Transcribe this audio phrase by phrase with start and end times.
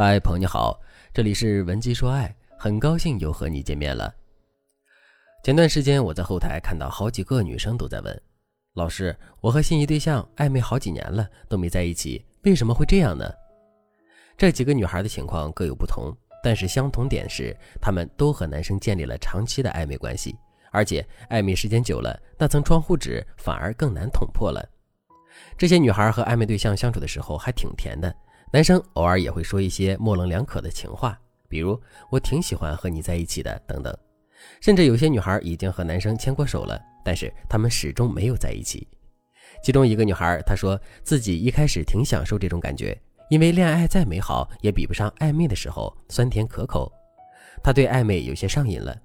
[0.00, 0.80] 嗨，朋友你好，
[1.12, 4.14] 这里是文姬说爱，很高兴又和你见面了。
[5.42, 8.22] 前段时间我在后台看到好几个女生都在问
[8.74, 9.12] 老师
[9.42, 13.28] ：“我和心仪对象暧昧好几年了，都没在一起，为什么会这样呢？”
[14.38, 20.32] 这几个女孩的情况各有不同，但是相同点是，她们都和男生建立了长期的暧昧关系，
[20.70, 24.64] 而且暧昧时间久了，那层窗户纸反而更难捅破了。
[25.56, 28.14] 这些女孩和暧昧对象相处的时候还挺甜的。
[28.50, 31.78] 男生偶尔也会说一些模棱两可的情话，比如
[32.10, 33.94] “我挺喜欢和你在一起的”等等。
[34.60, 38.88] 甚至有些女孩已经和男生牵过手了，但是他们始终没有在一起。
[39.62, 42.98] 其中一个女孩她说自己一开始挺享受这种感觉，
[43.28, 46.90] 因为恋爱再美好也比不上暧昧的时候酸甜可口。
[47.62, 48.96] 她对暧昧有些上瘾了。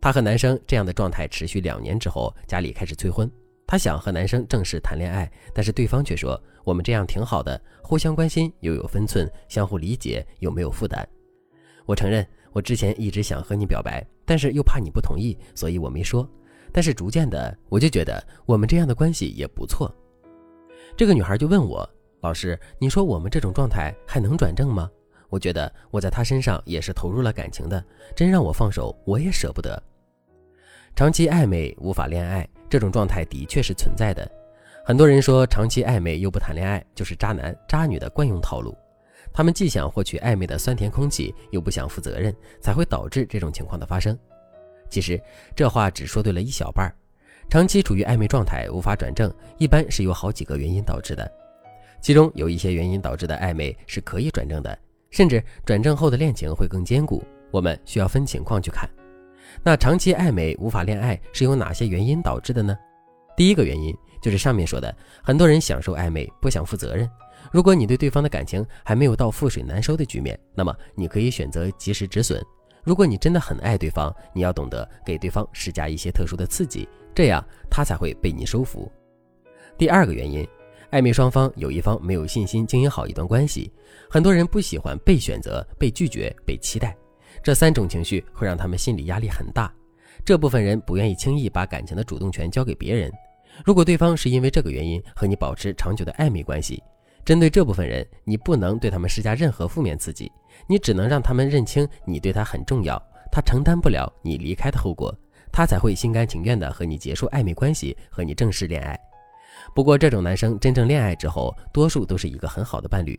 [0.00, 3.30] 她和男生这样的状态持续两年之后，家里开始催婚。
[3.72, 6.38] 她想和男生正式谈恋爱，但是对方却说。
[6.62, 11.08] 我们这样挺好的，互相关心又有分寸，相互理解又没有负担。
[11.86, 16.28] 我承认，我之前一直想和你表白，但是又怕你不同意，所以我没说。
[16.70, 19.90] 但是逐渐的，我就觉得我们这样的关系也不错。
[20.94, 21.88] 这个女孩就问我
[22.20, 24.86] ：“老师，你说我们这种状态还能转正吗？”
[25.30, 27.82] 我觉得我在她身上也是投入了感情的，
[28.14, 29.82] 真让我放手，我也舍不得。
[30.94, 34.30] 长期暧昧无法恋爱，这种状态的确是存在的。
[34.84, 38.76] 很多人说，长期暧昧又不谈恋爱，就是渣男渣女的惯用套路。
[39.32, 44.16] 他们既想获取暧昧的酸甜空气，又不想负责任，才会导致这种情况的发生。
[44.90, 45.18] 其实
[45.56, 46.92] 这话只说对了一小半。
[47.48, 51.28] 长期处于暧昧状态无法转正，一般是有好几个原因导致的。
[52.02, 54.78] 其中有一些原因导致的暧昧是可以转正的，
[55.10, 57.24] 甚至转正后的恋情会更坚固。
[57.50, 58.88] 我们需要分情况去看。
[59.62, 62.76] 那长期暧昧无法恋爱是由哪些原因导致的呢？
[63.36, 63.94] 第一个原因。
[64.22, 67.10] 就是上面说的，很多人享受暧昧，不想负责任。
[67.50, 72.40] 如果你对对方的感情还没有到覆水难收的局面，那么你可以选择及时止损。
[72.84, 78.88] 如果你真的很爱对方，你要懂得给对方施加一些特殊的刺激，这样他才会被你收服。
[79.76, 80.46] 第二个原因，
[80.92, 83.72] 暧昧双方有一方没有信心经营好一段关系。
[84.08, 86.96] 很多人不喜欢被选择、被拒绝、被期待，
[87.42, 89.72] 这三种情绪会让他们心理压力很大。
[90.24, 93.12] 这部分人不愿意轻易把感情的主动权交给别人。
[93.64, 96.82] 如果对方是因为这个原因和你保持长久的暧昧关系，
[97.24, 100.30] 针对这部分人，你不能对他们施加任何负面刺激，
[100.66, 103.00] 你只能让他们认清你对他很重要，
[103.30, 105.14] 他承担不了你离开的后果，
[105.52, 108.98] 他才会心甘情愿的和你结束暧昧关系，和你正式恋爱。
[109.74, 113.18] 不过，这种男生真正恋爱之后，多数都是一个很好的伴侣。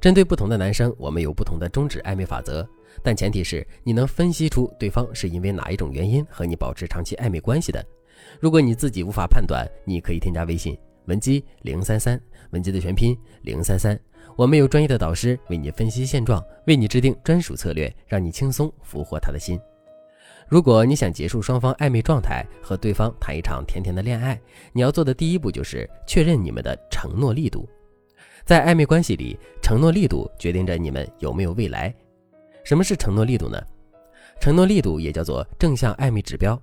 [0.00, 2.66] 针对不同的男生，我们有不同的终止暧昧法则，
[3.02, 7.84] 但前提是你能分析出对方是因为哪一种原因和你保持长期暧昧关系的。
[8.38, 12.20] 如果你自己无法判断，你可以添加微信文姬零三三，
[12.50, 13.98] 文姬的全拼零三三，
[14.36, 19.58] 我们有专业的导师为你分析现状，为你制定专属策略，让你轻松俘获他的心。
[20.48, 24.40] 如果你想结束双方暧昧状态，和对方谈一场甜甜的恋爱，
[24.72, 27.68] 你要做的第一步就是确认你们的承诺力度。
[28.44, 31.94] 在暧昧关系里，承诺力度决定着你们有没有未来。
[32.64, 33.60] 什么是承诺力度呢？
[34.40, 36.60] 承诺力度也叫做正向暧昧指标。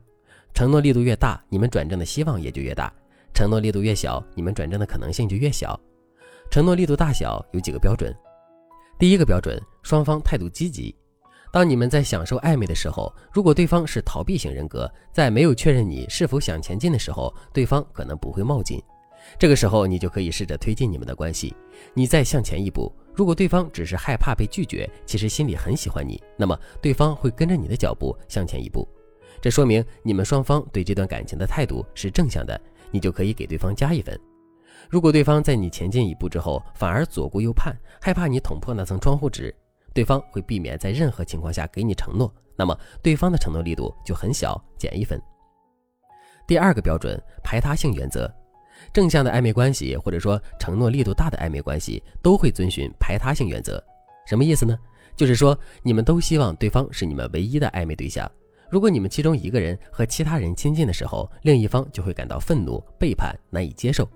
[0.53, 2.89] 承诺力度越大，你们转正的希望也就越大；
[3.33, 5.79] 承诺力度越小，你们转正的可能性就越小。
[6.49, 8.15] 承诺力度大小有几个标准。
[8.97, 10.95] 第一个标准，双方态度积极。
[11.51, 18.81] 当你们在享受暧昧的时候，如果对方是逃避型人格，在没有确认你是否想前进的时候，对方可能不会冒进。
[19.37, 21.55] 这个时候，你就可以试着推进你们的关系。
[21.93, 28.87] 你再向前一步，如果对方只是害怕被拒绝，其实心里很喜欢你，那么对方会跟着你的脚步向前一步。
[29.41, 32.59] 这说明你们双方对这段感情的态度是正向的，
[32.91, 34.19] 你就可以给对方加一分。
[34.89, 39.53] 如果对方在你前进一步之后反而左顾右盼，害怕你捅破那层窗户纸，
[39.93, 45.21] 对方会避免在任何情况下给你承诺，那么对方的承诺力度就很小，减一分。
[46.47, 48.31] 第二个标准，排他性原则，
[48.93, 53.83] 正向的暧昧关系或者说承诺力度大的暧昧关系都会遵循排他性原则。
[54.25, 54.77] 什么意思呢？
[55.15, 58.29] 就是说你们都希望对方是你们唯一的暧昧对象。
[58.69, 64.09] 如果你们其中一个人和其他人亲近的时候，另一方就会感到愤怒、背叛、难以接受。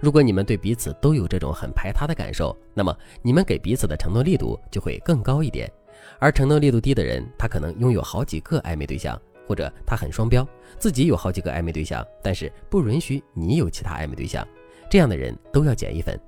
[0.00, 5.70] 如果你们对彼此都有这种很排他的感受，那么你们给彼此的承诺力度就会更高一点。
[6.18, 10.46] 而承诺力度低的人，他可能拥有好几个暧昧对象，或者他很双标，
[10.78, 14.46] 自己有好几个暧昧对象，但是不允许你有其他暧昧对象。
[14.90, 16.18] 这样的人都要减一分。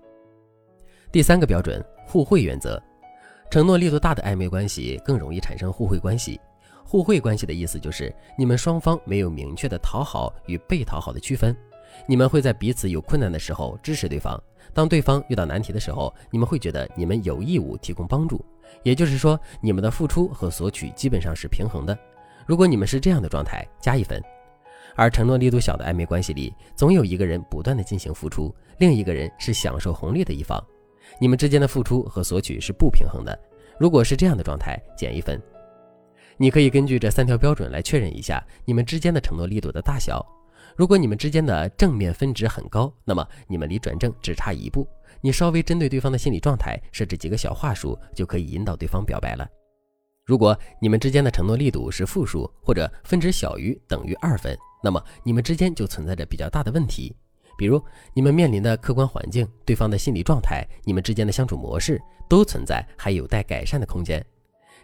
[1.13, 2.81] 第三个标准，互惠原则。
[3.51, 6.41] 承诺力度大的暧昧关系更容易产生互惠关系。
[6.83, 11.57] 互惠关系的意思就是，你们双方没有明确的讨好与被讨好的区分，
[12.07, 18.45] 你们会在彼此有困难的时候支持对方，当对方遇到难题的时候，你们会觉得你们有义务提供帮助。
[18.83, 21.97] 也就是说，你们的付出和索取基本上是平衡的。
[22.47, 24.23] 如果你们是这样的状态，加一分。
[24.97, 30.63] 而承诺力度小的暧昧关系里，总有一个人不断的进行付出，另一个人是享受红利的一方，
[31.21, 33.37] 你们之间的付出和索取是不平衡的。
[33.79, 35.41] 如果是这样的状态，减一分。
[36.37, 40.25] 你可以根据这三条标准来确认一下你们之间的承诺力度的大小。
[40.77, 44.87] 如果你们之间的正面分值很高，那么你们离转正只差一步。
[45.21, 49.49] 你稍微针对对方的心理状态设置几个小话术，就可以引导对方表白了。
[50.25, 57.15] 如果你们之间的承诺力度是负数，或者分值小于等于二分，那么你们之间就存在着比较大的问题。
[57.59, 57.81] 比如
[58.15, 64.25] 你们面临的客观环境、对方的心理状态、你们之间的相处模式，都存在还有待改善的空间。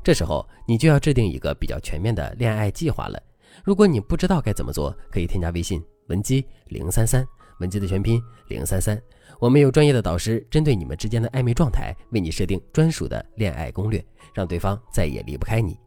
[0.04, 3.20] 这时候你就要制定一个比较全面的恋爱计划了。
[3.64, 7.26] 如果你不知道该怎么做，可以添加微信文姬零三三，
[7.60, 9.00] 文姬的全拼零三三。
[9.38, 14.04] 我们有专业的导师，针对你们之间的暧昧状态，为你设定专属的恋爱攻略，
[14.34, 15.78] 让对方再也离不开你。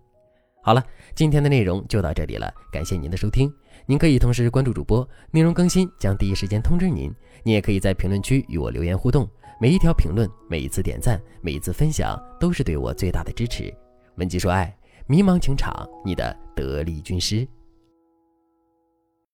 [0.62, 3.54] 好了，今天的内容就到这里了，感谢您的收听。
[3.86, 7.14] 您可以同时关注主播，内容更新将第一时间通知您。
[7.44, 9.28] 您也可以在评论区与我留言互动，
[9.60, 13.74] 每一条评论、每一次点赞、每一次分享，都是对我最大的支持。
[14.16, 14.74] 文姬说爱，
[15.06, 17.46] 迷茫情场，你的得力军师。